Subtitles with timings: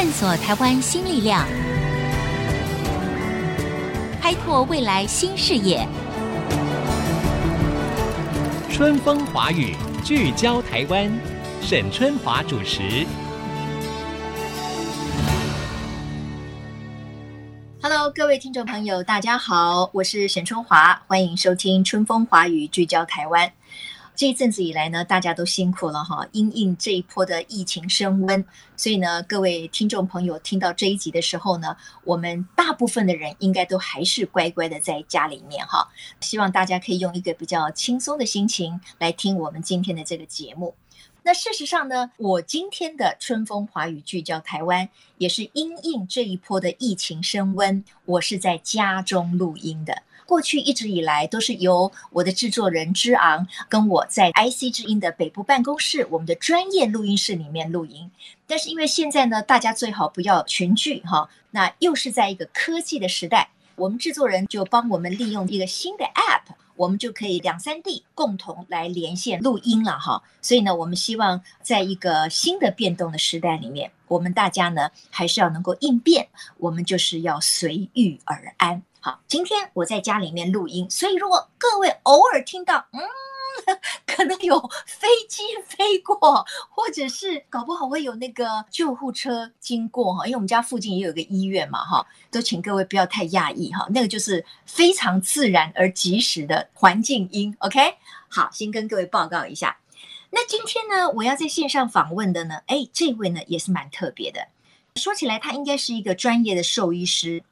[0.00, 1.44] 探索台湾新力量，
[4.22, 5.84] 开拓未来新视野。
[8.70, 9.74] 春风华语，
[10.04, 11.10] 聚焦台湾，
[11.60, 13.04] 沈春华主持。
[17.82, 23.50] Hello，各位听众朋友，大家好，我是沈春华，欢迎收听《春风华语》，聚焦台湾。
[24.18, 28.44] 这一阵子以来呢，大家都辛苦了哈，因应这一波的疫情升温，
[28.76, 35.88] 所以呢，各位听众朋友听到这一集的时候呢，我们大部分的人应该都还是乖乖的在家里面哈。
[36.20, 40.74] 希望大家可以用一个比较轻松的心情来听我们今天的这个节目。
[41.22, 44.88] 那事实上呢，我今天的春风华语聚焦台湾，
[45.18, 50.02] 也是因应这一波的疫情升温，我是在家中录音的。
[50.28, 58.10] 过去一直以来都是由我的制作人之昂跟我在 IC 之音的北部办公室，我们的专业录音室里面录音。
[58.46, 70.22] 但是因为现在呢，大家最好不要群聚哈，那又是在一个科技的时代，我们制作人就帮我们利用一个新的 App，我们就可以两三地共同来连线录音了哈。
[70.42, 78.82] 所以呢，我们希望在一个新的变动的时代里面，我们大家呢还是要能够应变，我们就是要随遇而安。
[79.26, 83.00] 今天我在家里面录音，所以如果各位偶尔听到，嗯，
[84.06, 97.94] 可能有飞机飞过，或者是搞不好会有那个救护车经过哈，因为我们家附近也有个医院嘛哈，都请各位不要太讶异哈，那个就是非常自然而及时的环境音，OK？
[98.28, 99.78] 好，先跟各位报告一下。
[100.30, 104.48] 那今天呢，我要在线上访问的呢，哎，这位呢也是蛮特别的，
[104.96, 107.42] 说起来他应该是一个专业的兽医师。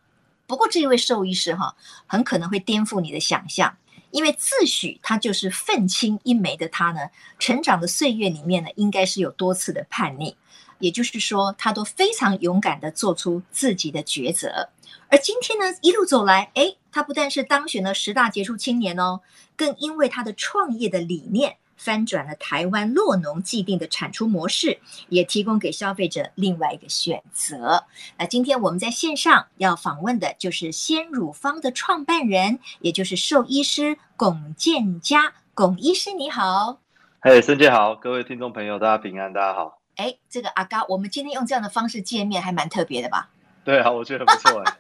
[0.47, 1.75] 不过这位兽医师哈，
[2.07, 3.77] 很可能会颠覆你的想象，
[4.11, 7.01] 因为自诩他就是愤青一枚的他呢，
[7.39, 10.37] 成长的岁月里面呢，应该是有多次的叛逆，
[10.79, 14.69] 也就是说，他都非常勇敢地做出自己的抉择。
[15.09, 19.21] 而今天呢，一路走来，诶，他不但是当选了十大杰出青年哦，
[19.57, 21.57] 更因为他的创业的理念。
[21.77, 24.79] 翻转了台湾洛农既定的产出模式，
[25.09, 27.85] 也提供给消费者另外一个选择。
[28.19, 35.35] 那今天我们在线上要访问的就是鲜乳坊的创办人，也就是兽医师龚建嘉。
[35.55, 36.81] 龚医师你好，
[37.21, 39.81] 嘿，孙姐好，各位听众朋友大家平安，大家好。
[39.97, 43.31] 哎，这个阿嘎，我们今天用这样的方式见面，还蛮特别的吧？
[43.67, 44.77] 对啊，我觉得很不错哎。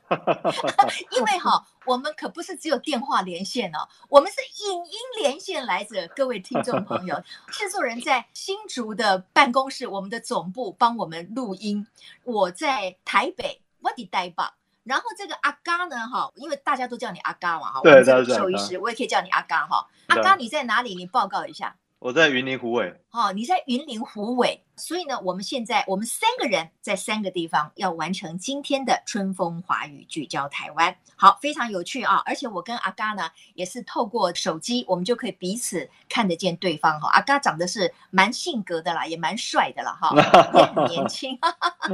[1.10, 6.06] 因为哈，我们可不是只有电话连线哦，我们是影音连线来着。
[6.14, 11.84] 各位听众朋友，制作人在新竹的办公室，我们的总部帮我们录音。
[12.22, 14.44] 我在台北，我的台北。
[14.84, 19.84] 然后这个阿嘎呢，哈，因为大家都叫你阿嘎嘛，哈，我们这个兽医师，我也可以叫你阿嘎哈。
[20.06, 20.94] 阿嘎，你在哪里？
[20.94, 21.74] 你报告一下。
[22.06, 22.94] 我在云林湖尾。
[23.11, 30.97] 哦，你在云林湖尾，所以呢，我们现在我们三个人在三个地方要完成今天的春风华语聚焦台湾。
[31.16, 32.22] 好，非常有趣啊！
[32.25, 37.09] 而且我跟阿嘎呢也是透过手机，我们就可以彼此看得见对方哈。
[37.11, 40.15] 阿嘎长得是蛮性格的啦，也蛮帅的啦哈，
[40.55, 41.37] 也很年轻。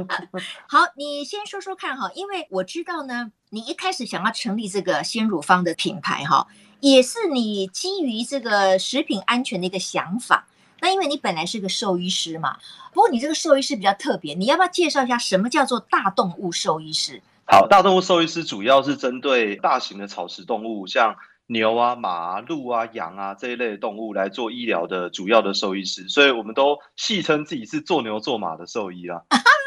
[0.69, 6.45] 好，你先说说看哈，因为我知道呢，你一开始想要成立这个鲜乳坊的品牌哈。
[6.83, 10.45] 也是你基于这个食品安全的一个想法。
[10.81, 12.57] 那因为你本来是个兽医师嘛，
[12.91, 17.21] 不过你这个兽医师比较特别，你要不要介绍一下什么叫做大动物兽医师？
[17.45, 21.15] 好，大动物兽医师主要是针对大型的草食动物，像
[21.47, 29.23] 牛啊、马啊、鹿啊、羊啊这一类的动物来做医疗的主要的兽医师，所以我们都戏称自己是做牛做马的兽医啦。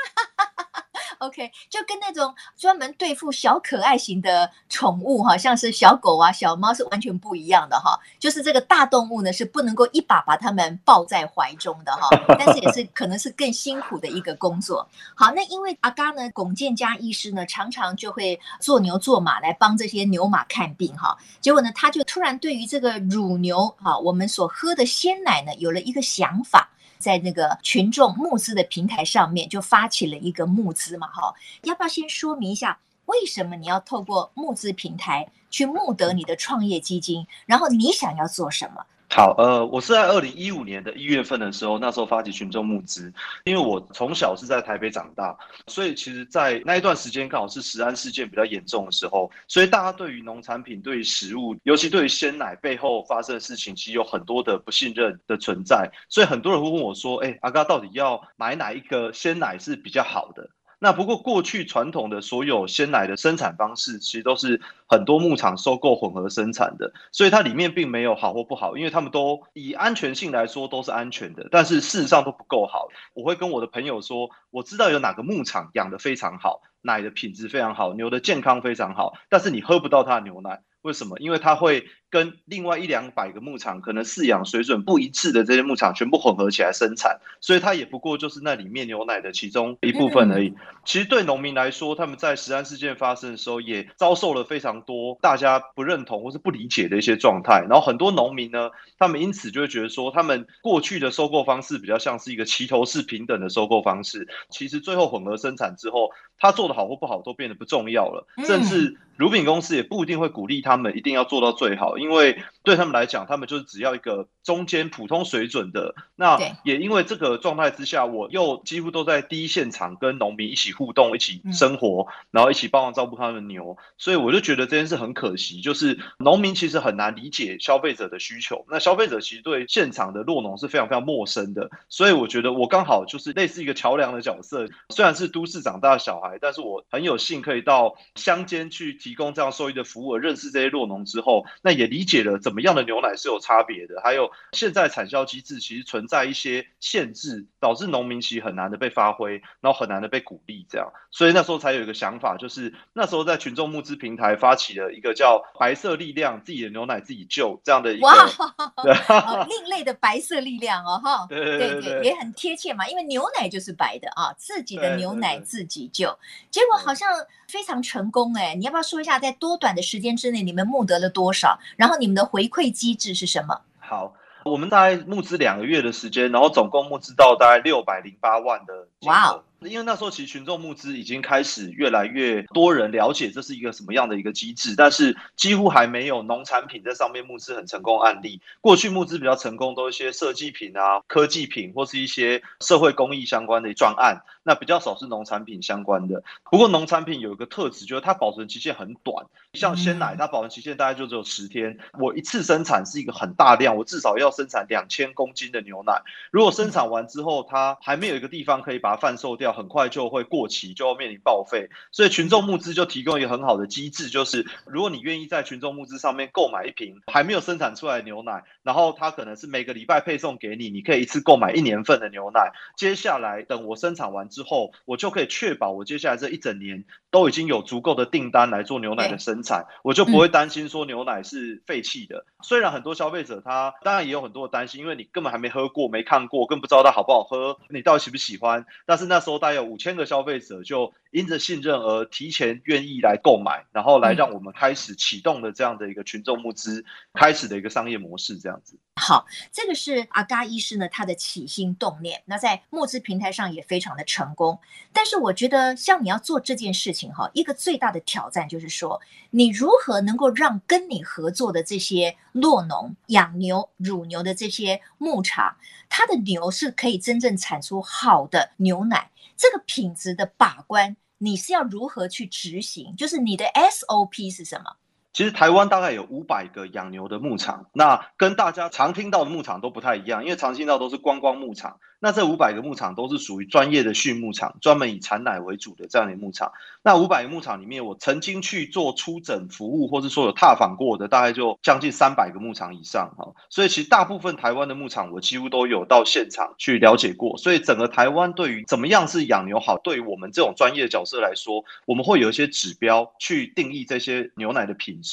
[1.19, 7.99] OK，就跟那种专门对付小可爱型的宠物哈，像是小狗啊、小猫是完全不一样的哈。
[8.19, 14.87] 就是这个大动物呢，是不能够一把把它们抱在怀中的哈， 但是也是可能是更辛苦的一个工作。
[15.15, 21.17] 好，那因为阿嘎呢，龚建嘉医师呢，常常就会做牛做马来帮这些牛马看病哈。
[21.41, 26.71] 结果呢，他就突然对于这个乳牛啊，我们所喝的鲜奶呢，有了一个想法。
[26.99, 37.27] 在那个群众募资的平台上面，就发起了一个募资嘛，哈，要不要先说明一下，为什么你要透过募资平台去募得你的创业基金？
[37.47, 38.85] 然后你想要做什么？
[39.09, 43.11] 好，呃，我是在二零一五年的一月份的时候，那时候发起群众募资，
[43.45, 45.35] 因为我从小是在台北长大，
[45.69, 60.51] 所以其实，在那一段时间刚好是食安事件比较严重的时候，所以大家对于农产品、对于食物，尤其对于鲜奶背后发生的事情，其实有很多的不信任的存在，所以很多人会问我说：“哎，阿嘎到底要买哪一个鲜奶是比较好的？”
[60.87, 72.87] 那不过过去传统的所有鲜奶的生产方式，其实都是很多牧场收购混合生产的，所以它里面并没有好或不好，因为他们都以安全性来说都是安全的，但是事实上都不够好。
[73.15, 81.19] 我会跟我的朋友说，我知道有哪个牧场养的非常好，奶的品质非常好，牛的健康非常好，但是你喝不到它的牛奶，为什么？
[81.19, 81.85] 因为它会。
[82.09, 90.55] 跟另外一两百个牧场可能饲养水准不一致的这些牧场全部混合起来生产，所以它也不过就是那里面牛奶的其中一部分而已。
[90.85, 97.67] 其实对农民来说，他们在食安事件发生的时候也遭受了非常多大家不认同或是不理解的一些状态。
[97.69, 104.29] 然后很多农民呢，他们因此就会觉得说，他们过去的收购方式比较像是一个齐头式平等的收购方式。
[104.49, 115.95] 其实最后混合生产之后，他做的好或不好都变得不重要了，甚至乳品公司也不一定会鼓励他们一定要做到最好，因为对他们来讲，他们就是只要一个中间普通水准的。
[116.15, 128.65] 那也因为这个状态之下，我又几乎都在第一现场跟农民一起互动、一起生活，然后一起帮忙照顾他们的牛，所以我就觉得这件事很可惜，就是农民其实很难理解消费者的需求。
[128.69, 134.67] 那消费者其实对现场的落农是非常非常陌生的，所以我觉得我刚好就是类似一个桥梁的角色。
[134.91, 166.19] 虽然是都市长大的小孩，但是我很有幸可以到乡间去提供这样兽医的服务，认识这些弱农之后，那也理解了怎么样的牛奶是有差别的，还有现在产销机制其实存在一些限制，导致农民其实很难的被发挥，然后很难的被鼓励，这样，所以那时候才有一个想法，就是那时候在群众募资平台发起了一个叫“白色力量”，自己的牛奶自己救这样的一个， 哇，另类的白色力量哦，哈，对对对，对，对，也很贴切嘛，因为牛奶就是白的啊，自己的牛奶自己救，
[166.51, 167.09] 结果好像
[167.47, 173.61] 非常成功哎，你要不要说一下，在多短的时间之内你们募得了多少，然后你们的回馈机制是什么？
[173.79, 174.15] 好，
[174.45, 178.89] 我们大概募资两个月的时间，然后总共募资到大概六百零八万的。
[179.03, 179.43] 哇哦！
[179.61, 188.41] 因为那时候其实群众募资已经开始越来越多人了解这是一个什么样的一个机制，但是几乎还没有农产品在上面募资很成功案例。
[188.61, 196.23] 过去募资比较成功都是一些设计品啊、科技品或是一些社会公益相关的专案，那比较少是农产品相关的。
[196.45, 201.79] 不过农产品有一个特质，就是它保存期限很短，像鲜奶，它保存期限大概就只有十天。
[201.99, 206.01] 我一次生产是一个很大量，我至少要生产两千公斤的牛奶。
[206.31, 211.69] 如果生产完之后，它还没有一个地方可以把它贩售掉，很快就会过期，就要面临报废。
[211.91, 222.53] 所以群众募资就提供一个很好的机制，就是如果你愿意在群众募资上面购买一瓶还没有生产出来的牛奶，然后它可能是每个礼拜配送给你，你可以一次购买一年份的牛奶。
[222.77, 232.27] 接下来等我生产完之后，我就可以确保我接下来这一整年都已经有足够的订单来做牛奶的生产，我就不会担心说牛奶是废弃的。
[232.43, 238.67] 虽然很多消费者他当然也有很多的担心，因为你根本还没喝过、没看过，更不知道它好不好喝，你到底喜不喜欢。
[238.85, 246.85] 但是那时候大概有五千个消费者就因着信任而提前愿意来购买，然后来让我们开始启动了这样的一个群众募资，
[247.15, 248.79] 开始的一个商业模式这样子。
[249.01, 254.59] 好，这个是阿嘎医师呢他的起心动念，那在募资平台上也非常的成成功。
[254.93, 265.57] 但是我觉得像你要做这件事情哈，一个最大的挑战就是说，你如何能够让跟你合作的这些酪农养牛、乳牛的这些牧场，
[265.89, 269.11] 它的牛是可以真正产出好的牛奶。
[269.37, 272.97] 这个品质的把关，你是要如何去执行？
[272.97, 274.77] 就是你的 SOP 是什么？
[275.17, 281.79] 其实台湾大概有五百个养牛的牧场，那跟大家常听到的牧场都不太一样，因为常听到都是观光牧场。
[281.99, 286.53] 那这五百个牧场都是属于专业的畜牧场，专门以产奶为主的这样的牧场。
[286.83, 293.33] 那五百个牧场里面，我曾经去做出诊服务，或是说有踏访过的，大概就将近三百个牧场以上哈。
[293.49, 297.39] 所以其实大部分台湾的牧场，我几乎都有到现场去了解过。
[297.39, 305.06] 所以整个台湾对于怎么样是养牛好，对于我们这种专业的角色来说，我们会有一些指标去定义这些牛奶的品质。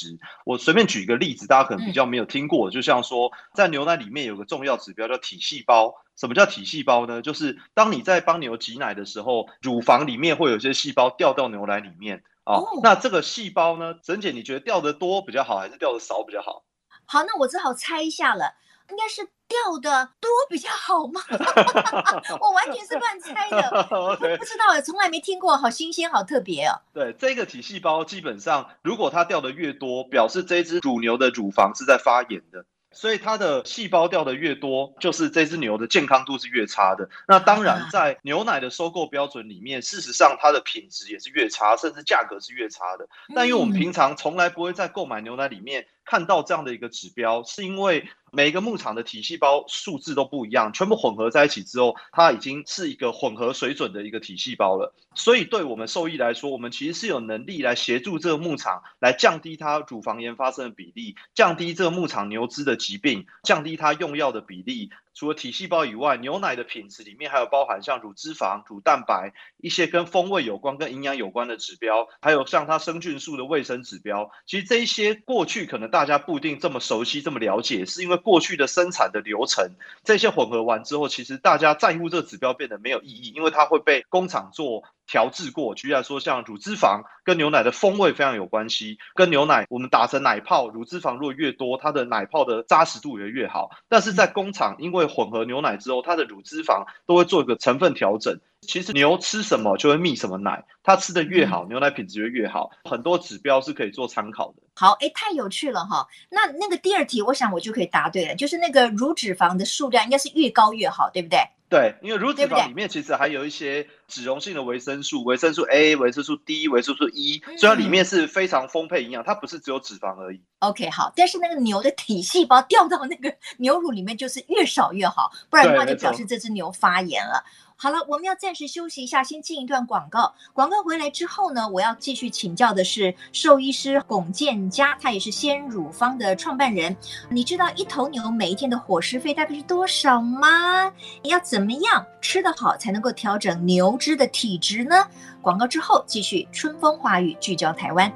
[0.46, 5.96] 我随便举一个例子，大家可能比较没有听过，就像说在牛奶里面有个重要指标叫体细胞。
[6.16, 7.24] 什么叫体细胞呢？
[7.24, 12.58] 就是当你在帮牛挤奶的时候，乳房里面会有些细胞掉到牛奶里面啊。
[12.58, 16.64] 哦，那这个细胞呢，沈姐，你觉得掉的多比较好，还是掉的少比较好？
[17.06, 18.54] 好，那我只好猜一下了，
[18.94, 21.20] 应该是掉的多比较好吗？
[22.40, 24.38] 我完全是乱猜的， Okay.
[24.38, 26.80] 不知道，从来没听过，好新鲜，好特别哦。
[26.94, 32.66] 对，这个体细胞基本上，如果它掉的越多，表示这只乳牛的乳房是在发炎的。
[32.96, 37.10] 所以它的细胞掉的越多，就是这只牛的健康度是越差的。
[37.28, 43.08] 那当然，在牛奶的收购标准里面，事实上它的品质也是越差，甚至价格是越差的。
[43.34, 54.94] 但因为我们平常从来不会在购买牛奶里面看到这样的一个指标，是因为每一个牧场的体细胞数字都不一样，全部混合在一起之后，它已经是一个混合水准的一个体细胞了。
[55.16, 64.90] 所以对我们兽医来说，我们其实是有能力来协助这个牧场来降低它乳房炎发生的比例，降低这个牧场牛只的疾病，降低它用药的比例。
[65.14, 74.32] 除了体细胞以外，牛奶的品质里面还有包含像乳脂肪、乳蛋白一些跟风味有关、跟营养有关的指标，还有像它生菌素的卫生指标。
[74.46, 84.84] 其实这一些过去可能大家不一定这么熟悉、这么了解，是因为过去的生产的流程这些混合完之后，其实大家在乎这个指标变得没有意义，因为它会被工厂做。
[85.08, 88.98] 调制过，举例来说，像乳脂肪跟牛奶的风味非常有关系。
[89.16, 93.70] 跟牛奶我们打成奶泡，乳脂肪如果越多，它的奶泡的扎实度也越好。
[93.90, 98.40] 但是在工厂，因为混合牛奶之后，它的乳脂肪都会做一个成分调整。
[98.62, 102.72] 其实牛吃什么就会泌什么奶，它吃的越好，牛奶品质就越好。
[102.86, 104.64] 很多指标是可以做参考的。
[104.76, 106.08] 好，哎，太有趣了哈。
[106.30, 111.40] 那那个第二题，我想我就可以答对了，就是那个乳脂肪的数量应该是越高越好，对不对？
[111.74, 120.40] 对，因为乳脂肪里面其实还有一些脂溶性的维生素，维生素 A、维生素 D、维生素 E，所以它里面是非常丰沛营养，它不是只有脂肪而已。
[120.60, 127.44] OK，好，但是那个牛的体细胞掉到那个牛乳里面就是越少越好，不然的话就表示这只牛发炎了。
[127.84, 130.34] 好了，我们要暂时休息一下，先进一段广告。
[130.54, 136.96] 广告回来之后呢，我要继续请教的是兽医师龚建嘉，他也是鲜乳方的创办人。
[137.30, 140.90] 你知道一头牛每一天的伙食费大概是多少吗？
[141.22, 145.06] 你要怎么样吃得好才能够调整牛只的体质呢？
[145.42, 148.10] 广告之后继续春风华语，聚焦台湾。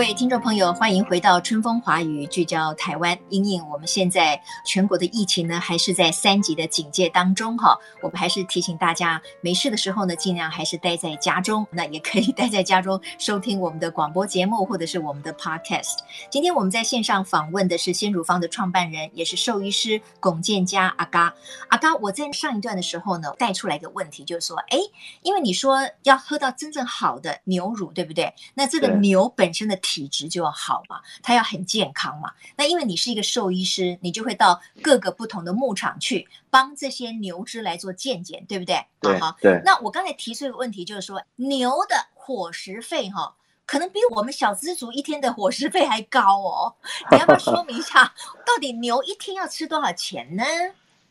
[0.00, 3.18] 位听众朋友，欢迎回到春风华语，聚焦台湾。
[3.28, 7.78] 因应我们现在全国的疫情呢，还是在三级的警戒当中哈。
[8.00, 11.66] 我们还是提醒大家，没事的时候呢，尽量还是待在家中。
[11.70, 15.98] 那也可以待在家中收听我们的广播节目，或者是我们的 podcast。
[16.30, 21.34] 今天我们在线上访问的是鲜乳坊的创办人，也是兽医师龚建家阿嘎。
[21.68, 24.78] 阿嘎，我在上一段的时候呢，带出来一个问题，就是说，哎，
[25.20, 28.32] 因为你说要喝到真正好的牛乳，对不对？
[28.54, 32.32] 那这个牛本身的体质就要好嘛，它要很健康嘛。
[32.56, 38.86] 那因为你是一个兽医师，你就会到各个不同的牧场去帮这些牛只来做健检，对不对？
[39.00, 39.36] 对，好。
[39.40, 39.60] 对。
[39.64, 43.34] 那我刚才提出一个问题，就是说牛的伙食费哈，
[43.66, 46.72] 可能比我们小资族一天的伙食费还高哦。
[47.10, 48.14] 你要不要说明一下，
[48.46, 50.44] 到底牛一天要吃多少钱呢？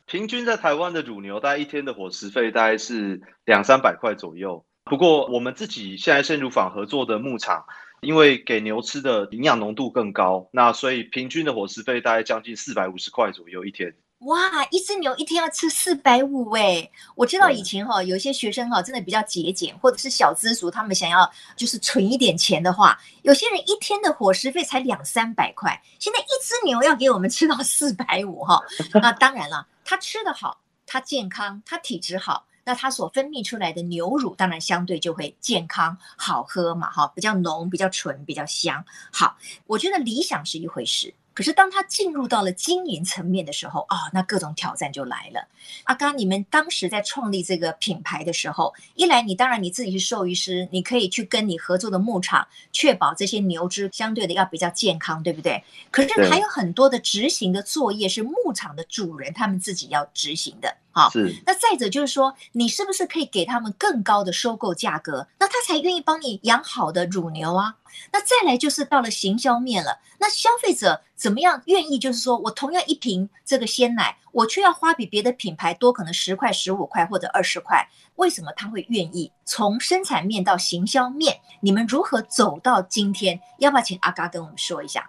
[0.05, 4.63] 平均在台湾的乳牛，大概一天的伙食费大概是两三百块左右。
[4.85, 7.65] 不过我们自己现在鲜乳坊合作的牧场。
[8.01, 13.93] 因为给牛吃的营养浓度更高，那所以平均的伙食费大概将近四百五十块左右一天。
[14.19, 14.37] 哇，
[14.69, 16.91] 一只牛一天要吃四百五哎！
[17.15, 25.81] 我知道以前哈、哦，有一些学生哈，真的比较节俭，或者是小资族，他们想要就是存一点钱的话，有些人一天的伙食费才两三百块。
[25.99, 28.61] 现在一只牛要给我们吃到四百五哈，
[29.01, 32.45] 那当然了，它吃得好，它健康，它体质好。
[32.69, 38.85] 那它所分泌出来的牛乳，当然相对就会健康好喝嘛，哈，比较浓、比较纯、比较香。
[39.11, 39.35] 好，
[39.65, 41.11] 我觉得理想是一回事。
[41.33, 45.47] 可是当他进入到了经营层面的时候啊、哦，那各种挑战就来了。
[45.85, 55.63] 阿刚，你们当时在创立这个品牌的时候，一来你当然你自己是兽医师，你可以去跟你合作的牧场确保这些牛只相对的要比较健康，对不对？
[55.89, 60.77] 可是还有很多的执行的作业是牧场的主人他们自己要执行的。
[60.91, 61.35] 好，是。
[61.45, 67.75] 那再者就是说，你是不是可以给他们更高的收购价格，那他才愿意帮你养好的乳牛啊？
[68.11, 71.99] 那再来就是到了行销面了，那消费者怎么样愿意？
[71.99, 79.31] 就是说我同样一瓶这个鲜奶，我却要花比别的品牌多，可能十块、十五块或者二十块，为什么他会愿意？
[79.45, 83.39] 从生产面到行销面，你们如何走到今天？
[83.59, 85.07] 要不要请阿嘎跟我们说一下？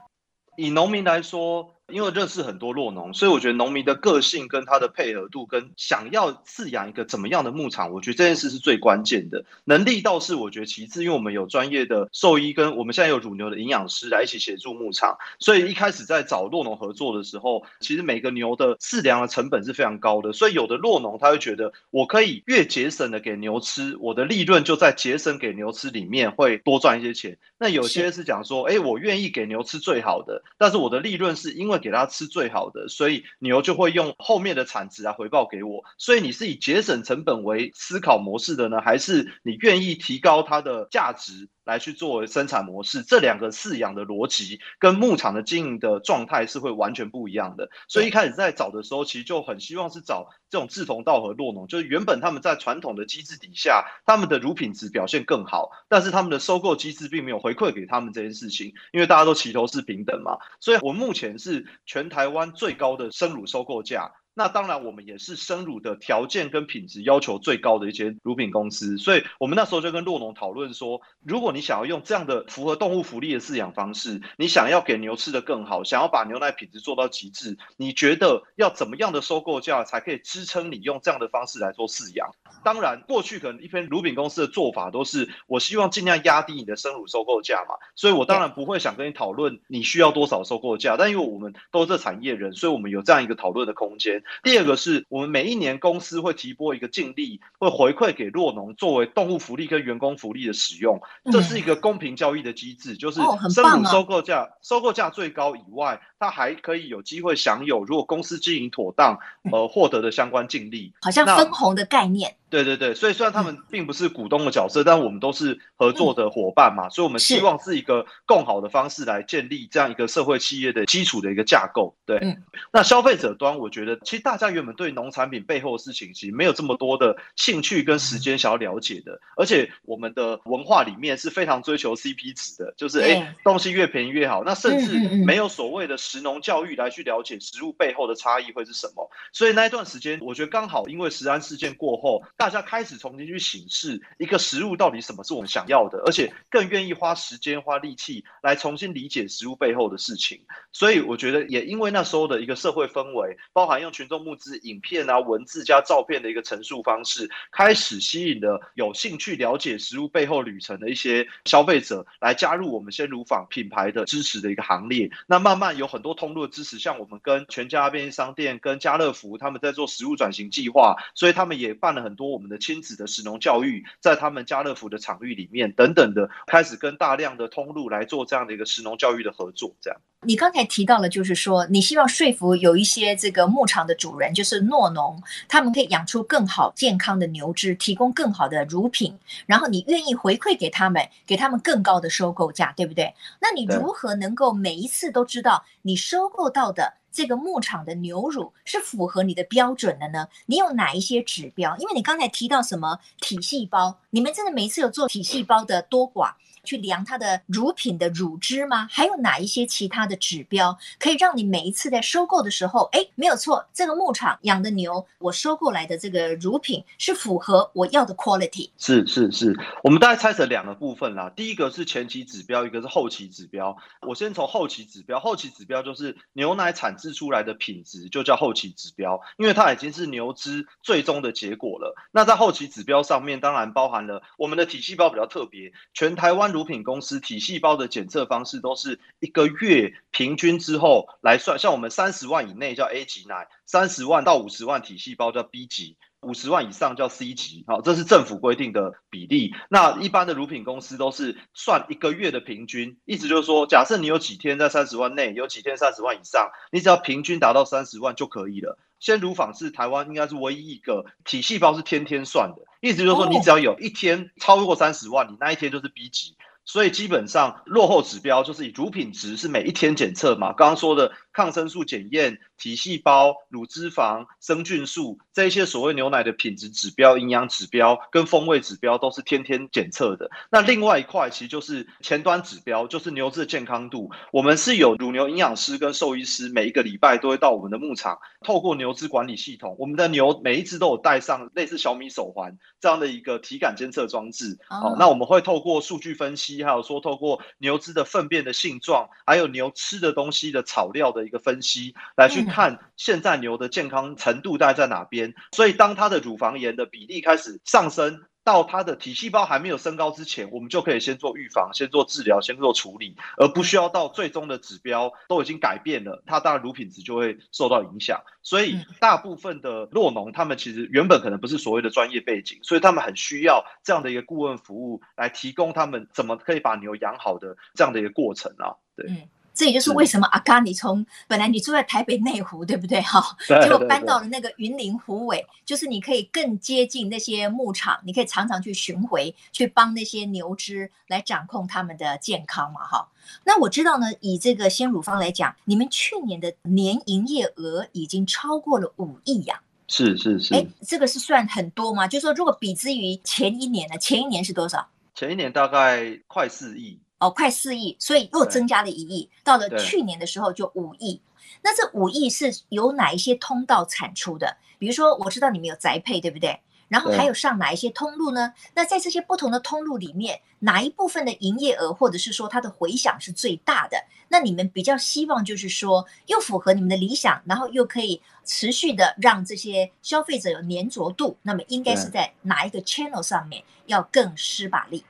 [0.56, 1.74] 以农民来说。
[1.92, 9.44] 因为认识很多落农，所以我觉得农民的个性跟他的配合度，跟想要饲养一个怎么样的牧场，我觉得这件事是最关键的。
[9.64, 27.38] 能力倒是我觉得其次，因为我们有专业的兽医，跟我们现在有乳牛的营养师来一起协助牧场，所以一开始在找落农合作的时候，其实每个牛的饲粮的成本是非常高的，所以有的落农他会觉得，我可以越节省的给牛吃，我的利润就在节省给牛吃里面会多赚一些钱。
[27.58, 35.82] 那有些是讲说，哎，我愿意给牛吃最好的，但是我的利润是因为给他吃最好的，所以牛就会用后面的产值来回报给我。
[35.98, 41.48] 所以你是以节省成本为思考模式的呢，还是你愿意提高它的价值？
[41.70, 47.70] 来去作为生产模式，这两个饲养的逻辑跟牧场的经营的状态是会完全不一样的。
[47.86, 60.38] 所以一开始在找的时候，其实就很希望是找这种志同道合落农，就是原本他们在传统的机制底下，他们的乳品质表现更好，但是他们的收购机制并没有回馈给他们这件事情，因为大家都齐头是平等嘛。
[60.58, 64.12] 所以我目前是全台湾最高的生乳收购价。
[64.40, 82.30] 那当然，我们也是生乳的条件跟品质要求最高的一些乳品公司，所以我们那时候就跟洛农讨论说，如果你想要用这样的符合动物福利的饲养方式，你想要给牛吃得更好，想要把牛奶品质做到极致，你觉得要怎么样的收购价才可以支撑你用这样的方式来做饲养？
[82.64, 94.22] 当然，过去可能一篇乳品公司的做法都是，我希望尽量压低你的生乳收购价嘛，所以我当然不会想跟你讨论你需要多少收购价，但因为我们都是产业人，所以我们有这样一个讨论的空间。
[94.42, 101.00] 第二个是我们每一年公司会提拨一个净利，会回馈给弱农作为动物福利跟员工福利的使用，
[101.32, 103.20] 这是一个公平交易的机制，就是
[103.52, 109.18] 生乳收购价收购价最高以外，它还可以有机会享有如果公司经营妥当
[109.52, 112.36] 而获得的相关净利，好像分红的概念。
[112.50, 121.94] 对对对，所以虽然他们并不是股东的角色，但我们都是合作的伙伴嘛，所以我们希望是一个更好的方式来建立这样一个社会企业的基础的一个架构。
[122.04, 122.36] 对，
[122.72, 139.08] 那消费者端，我觉得其实大家原本对农产品背后的事情其实没有这么多的兴趣跟时间想要了解的，而且我们的文化里面是非常追求 CP 值的，就是哎东西越便宜越好，那甚至没有所谓的食农教育来去了解食物背后的差异会是什么。
[139.32, 142.20] 所以那一段时间，我觉得刚好因为食安事件过后。
[142.36, 150.40] 大家开始重新去审视一个食物到底什么是我们想要的，而且更愿意花时间花力气来重新理解食物背后的事情。
[150.72, 165.10] 所以我觉得也因为那时候的一个社会氛围，包含用群众募资、影片啊、文字加照片的一个陈述方式，开始吸引了有兴趣了解食物背后旅程的一些消费者来加入我们鲜乳坊品牌的支持的一个行列。
[165.26, 172.30] 那慢慢有很多通路的支持，像我们跟全家便利商店、跟家乐福他们在做食物转型计划，所以他们也办了很多。
[172.30, 179.74] 我们的亲子的食农教育，在他们家乐福的场域里面等等的，开始跟大量的通路来做这样的一个食农教育的合作。
[179.82, 193.12] 这样，你刚才提到了，就是说你希望说服有一些这个牧场的主人，就是诺农，他们可以养出更好健康的牛只，提供更好的乳品，然后你愿意回馈给他们，给他们更高的收购价，对不对？
[193.40, 196.99] 那你如何能够每一次都知道你收购到的？
[197.12, 200.28] 这个牧场的牛乳是符合你的标准的呢？
[200.46, 201.76] 你有哪一些指标？
[201.78, 206.32] 因为你刚才提到什么体细胞，你们真的每一次有做体细胞的多寡？
[206.62, 208.86] 去量它的乳品的乳汁吗？
[208.90, 218.68] 还有哪一些其他的指标可以让你每一次在收购的时候，哎，没有错，这个牧场养的牛，我收购来的这个乳品是符合我要的 quality。
[218.76, 221.32] 是是是，我们大概拆成两个部分啦。
[221.34, 223.74] 第一个是前期指标，一个是后期指标。
[224.06, 231.96] 我先从后期指标，后期指标就是牛奶产制出来的品质，就叫后期指标，因为它已经是牛只最终的结果了。
[232.12, 236.50] 那在后期指标上面，当然包含了我们的体细胞比较特别，全台湾。
[236.50, 247.64] 乳品公司体细胞的检测方式都是一个月平均之后来算，像我们三十万以内叫 A 级奶，三十万到五十万体细胞叫 B 级，五十万以上叫 C 级。
[247.66, 249.54] 好，这是政府规定的比例。
[249.68, 258.78] 那一般的乳品公司都是算一个月的平均，意思就是说，假设你有几天在三十万内，有几天三十万以上，你只要平均达到三十万就可以了。
[258.98, 266.36] 鲜乳坊是台湾应该是唯一一个体细胞是天天算的，意思就是说，你只要有一天超过三十万，你那一天就是 B 级。
[266.66, 280.30] 所以基本上落后指标就是以乳品值是每一天检测嘛，刚刚说的抗生素检验、体细胞、乳脂肪、生菌素这一些所谓牛奶的品质指标、营养指标跟风味指标都是天天检测的。
[280.50, 284.10] 那另外一块其实就是前端指标，就是牛只的健康度。
[284.32, 294.58] 我们是有乳牛营养师跟兽医师，每一个礼拜都会到我们的牧场，透过牛只管理系统，我们的牛每一只都有戴上类似小米手环这样的一个体感监测装置。
[294.68, 305.34] 好，那我们会透过数据分析，还有说透过牛只的粪便的性状，还有牛吃的东西的草料的一个分析，来去看现在牛的健康程度大概在哪边。
[305.52, 318.22] 所以当它的乳房炎的比例开始上升，到它的体细胞还没有升高之前，我们就可以先做预防、先做治疗、先做处理，而不需要到最终的指标都已经改变了，它当然乳品质就会受到影响。
[318.42, 328.80] 所以大部分的酪农，他们其实原本可能不是所谓的专业背景，所以他们很需要这样的一个顾问服务来提供他们怎么可以把牛养好的这样的一个过程啊。
[328.96, 329.28] 对。
[329.52, 333.00] 这也就是为什么阿嘎，你从本来你住在台北内湖，对不对？
[333.02, 343.08] 哈，结果搬到了那个云林湖尾，就是你可以更接近那些牧场，你可以常常去巡回，去帮那些牛只来掌控他们的健康嘛，哈。
[343.44, 349.60] 那我知道呢，以这个鲜乳方来讲，你们去年的年营业额已经超过了五亿呀。
[349.88, 350.54] 是是是。
[350.54, 352.06] 哎，这个是算很多吗？
[352.06, 353.98] 就是说，如果比之于前一年呢？
[353.98, 354.88] 前一年是多少？
[355.14, 356.98] 前一年大概快四亿。
[357.20, 361.20] 哦，快四亿，所以又增加了一亿，到了去年的时候就五亿。
[361.62, 364.56] 那这五亿是由哪一些通道产出的？
[364.78, 366.60] 比如说，我知道你们有宅配，对不对？
[366.88, 368.52] 然后还有上哪一些通路呢？
[368.74, 373.96] 那在这些不同的通路里面，哪一部分的营业额或者是说它的回响是最大的？
[374.28, 385.04] 那你们比较希望就是说，又符合你们的理想，然后又可以持续的让这些消费者有粘着度，那么应该是在哪一个 channel 上面要更施把力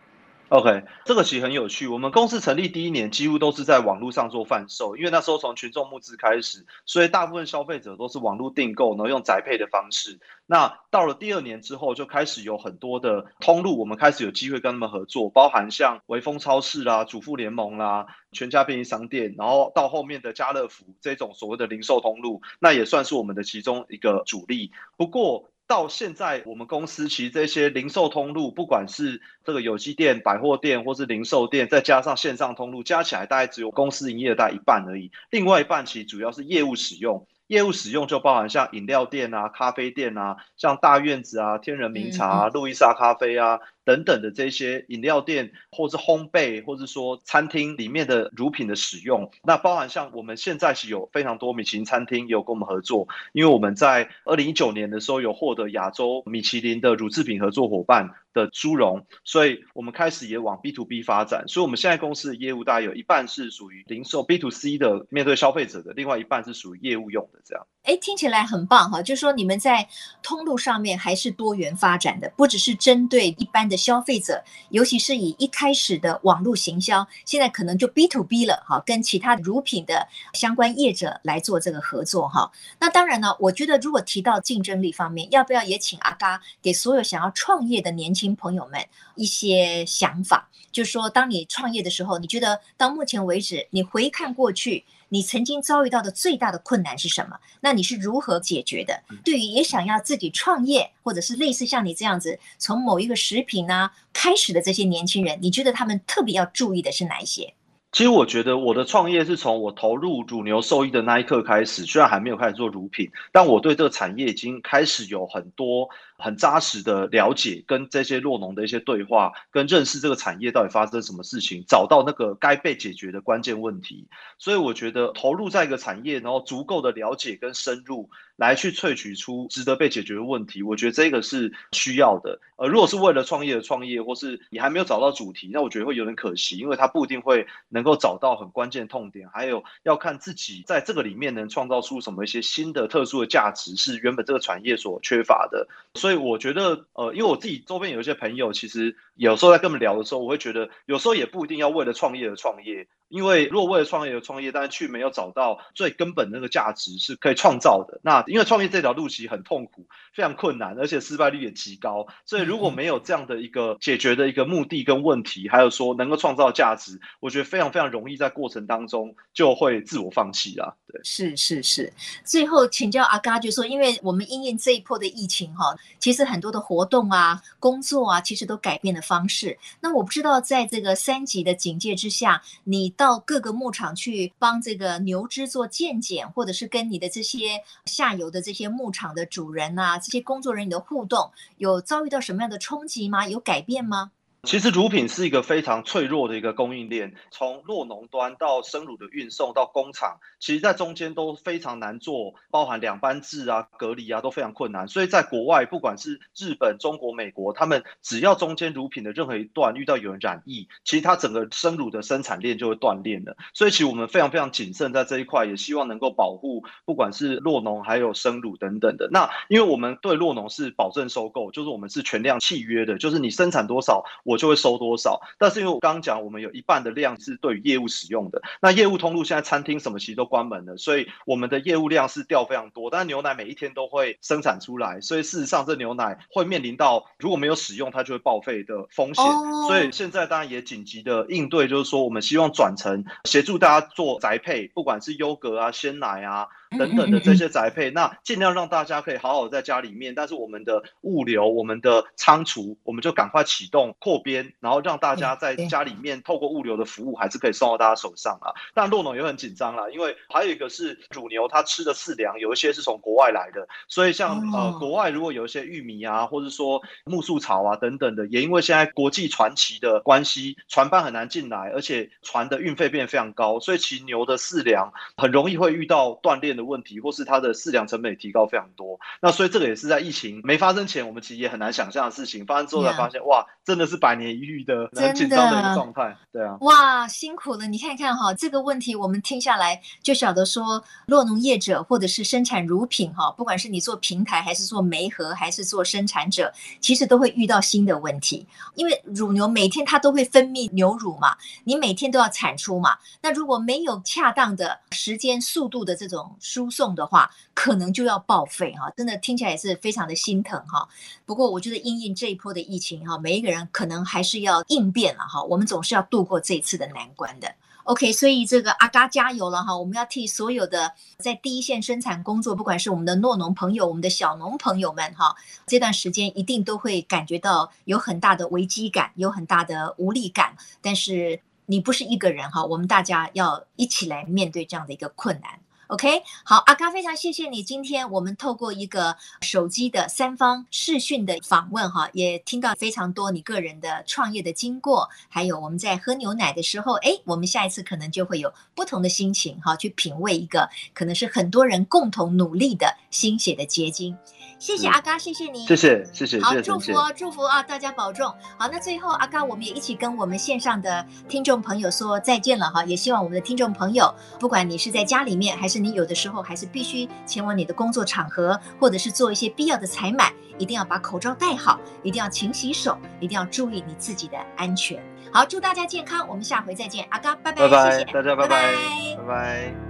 [0.50, 1.86] ？OK，这个其实很有趣。
[1.86, 10.18] 我们公司成立第一年，几乎都是在网络上做贩售，因为那时候从群众募资开始，所以大部分消费者都是网络订购，然后用宅配的方式。
[10.46, 24.72] 那到了第二年之后，就开始有很多的通路，我们开始有机会跟他们合作，包含像微风超市啦、主妇联盟啦、全家便利商店，然后到后面的家乐福这种所谓的零售通路，那也算是我们的其中一个主力。
[24.96, 35.12] 不过，到现在，我们公司其实这些零售通路，不管是这个有机店、百货店，或是零售店，再加上线上通路，加起来大概只有公司营业额大概一半而已。
[35.30, 43.60] 另外一半其实主要是业务使用，业务使用就包含像饮料店啊、咖啡店啊，像大院子啊、天人茗茶啊、路易莎咖啡啊。
[43.84, 67.66] 等等的这些饮料店，或是烘焙，或是说餐厅里面的乳品的使用，那包含像我们现在是有非常多米其林餐厅有跟我们合作，因为我们在二零一九年的时候有获得亚洲米其林的乳制品合作伙伴的殊荣，所以我们开始也往 B to B 发展，所以我们现在公司的业务大概有一半是属于零售 B to C 的面对消费者的，另外一半是属于业务用的这样。
[67.84, 69.88] 哎，听起来很棒哈，就是说你们在
[70.22, 82.50] 通路上面还是多元发展的，不只是针对一般的消费者，尤其是以一开始的网络行销，现在可能就 B to B 了哈，跟其他乳品的相关业者来做这个合作哈。
[82.78, 90.50] 那当然呢，我觉得如果提到竞争力方面，要不要也请阿嘎给所有想要创业的年轻朋友们一些想法？
[90.72, 94.84] 就是说，当你创业的时候，你觉得到目前为止，你回看过去。
[95.10, 97.36] 你曾经遭遇到的最大的困难是什么？
[97.60, 99.02] 那你是如何解决的？
[99.22, 107.52] 对于也想要自己创业，或者是类似像你这样子从某一个食品啊开始的这些年轻人，你觉得他们特别要注意的是哪一些？
[107.92, 115.88] 其实我觉得我的创业是从我投入乳牛兽医的那一刻开始，虽然还没有开始做乳品，但我对这个产业已经开始有很多。
[116.22, 124.06] 很扎实的了解，跟这些弱农的一些对话，跟认识这个产业到底发生什么事情，找到那个该被解决的关键问题。
[124.36, 132.40] 所以我觉得投入在一个产业，然后足够的了解跟深入，来去萃取出值得被解决的问题，我觉得这个是需要的。
[132.56, 139.28] 呃，如果是为了创业的创业，或是你还没有找到主题，那我觉得会有点可惜，因为它不一定会能够找到很关键的痛点。
[139.28, 145.66] 还有要看自己在这个里面能创造出什么一些新的特殊的价值，是原本这个产业所缺乏的。
[145.94, 146.20] 所以。
[146.20, 152.86] 我觉得，呃，因为我自己周边有一些朋友，其实有时候在跟我们聊的时候，我会觉得，有时候也不一定要为了创业而创业。
[153.10, 162.06] 因为如果为了创业而创业，但是却没有找到最根本的那个价值是可以创造的，那因为创业这条路其实很痛苦，非常困难，而且失败率也极高。
[162.24, 170.72] 所以如果没有这样的一个解决的一个目的跟问题，还有说能够创造价值，我觉得非常非常容易在过程当中就会自我放弃啦。
[170.86, 171.92] 对，是是是。
[172.24, 179.58] 最后请教阿嘎，就说因为我们因应这一波的疫情哈，其实很多的活动啊、工作啊，其实都改变了方式。
[179.80, 182.94] 那我不知道在这个三级的警戒之下，你。
[183.00, 193.26] 到各个牧场去帮这个牛只做健检，或者是跟你的这些下游的这些牧场的主人啊，这些工作人员的互动，有遭遇到什么样的冲击吗？
[193.26, 194.10] 有改变吗？
[194.44, 204.88] 其实乳品是一个非常脆弱的一个供应链，从酪农端到生乳的运送到工厂，其实在中间都非常难做，包含两班制啊、隔离啊都非常困难。
[204.88, 213.36] 所以在国外，不管是日本、中国、美国，他们只要中间乳品的任何一段遇到有人染疫，其实它整个生乳的生产链就会断裂了。
[213.52, 219.06] 所以其实我们非常非常谨慎在这一块，也希望能够保护不管是酪农还有生乳等等的。
[219.12, 224.02] 那因为我们对酪农是保证收购，就是我们是全量契约的，就是你生产多少。
[224.30, 225.20] 我就会收多少。
[225.38, 232.90] 但是因为我刚刚讲，我们有一半的量是对于业务使用的，那业务通路现在餐厅什么其实都关门了，所以我们的业务量是掉非常多。
[232.90, 239.24] 但是牛奶每一天都会生产出来，所以事实上这牛奶会面临到如果没有使用，它就会报废的风险。
[239.24, 239.66] Oh.
[239.66, 246.46] 所以现在当然也紧急的应对，就是说我们希望转成协助大家做宅配，不管是优格啊、鲜奶啊。
[246.78, 258.54] 等等的这些宅配，那尽量让大家可以好好在家里面，但是我们的物流、我们的仓储，我们就赶快启动扩编，然后让大家在家里面透过物流的服务，还是可以送到大家手上啊。
[258.72, 278.98] 但洛农也很紧张啦，因为还有一个是乳牛，它吃的饲粮有一些是从国外来的，所以像呃国外如果有一些玉米啊，或者说木树草啊等等的，也因为现在国际传奇的关系，船班很难进来，而且船的运费变得非常高，所以其牛的饲粮很容易会遇到断链的问题，或是它的饲养成本也提高非常多。
[279.20, 282.46] 那所以这个也是在疫情没发生前，我们其实也很难想象的事情。
[282.46, 286.16] 发生之后才发现.哇，真的是百年一遇的很紧张的一个状态。
[286.32, 287.66] 对啊，哇，辛苦了！
[287.66, 298.46] 你看看哈，这个问题我们听下来就晓得说，若农业者或者是生产乳品哈，不管是你做平台还是做媒合还是做生产者，其实都会遇到新的问题。
[298.74, 302.96] 因为乳牛每天它都会分泌牛乳嘛，你每天都要产出嘛。
[303.22, 310.88] 那如果没有恰当的时间、速度的这种输送，的话，可能就要报废哈，真的听起来也是非常的心疼哈。
[311.24, 315.40] 不过我觉得因应这一波的疫情哈，每一个人可能还是要应变了哈。
[315.44, 317.54] 我们总是要度过这一次的难关的。
[317.84, 319.76] OK，所以这个阿嘎加油了哈！
[319.76, 325.34] 我们要替所有的在第一线生产工作，不管是我们的诺农朋友、我们的小农朋友们哈，
[325.66, 330.54] 这段时间一定都会感觉到有很大的危机感，有很大的无力感。
[330.80, 335.58] 但是你不是一个人哈，我们大家要一起来面对这样的一个困难。
[335.90, 337.64] OK，好，阿咖，非常谢谢你。
[337.64, 354.16] 今天我们透过一个手机的三方视讯的访问，哈，也听到非常多你个人的创业的经过，还有我们在喝牛奶的时候，哎，我们下一次可能就会有不同的心情，哈，去品味一个可能是很多人共同努力的心血的结晶。
[354.60, 358.28] 谢谢阿嘎，谢谢你，谢谢谢谢，好，祝福哦，祝福啊，大家保重。
[358.58, 375.02] 好，那最后阿嘎，我们也一起跟我们线上的听众朋友说再见了哈，也希望我们的听众朋友，不管你是在家里面，还是你有的时候还是必须前往你的工作场合，或者是做一些必要的采买，一定要把口罩戴好，一定要勤洗手，一定要注意你自己的安全。
[375.32, 379.16] 好，祝大家健康，我们下回再见，阿嘎，拜拜，拜拜，谢谢大家，拜拜，拜拜。
[379.16, 379.89] 拜拜。